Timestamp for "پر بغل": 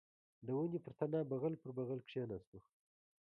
1.61-1.99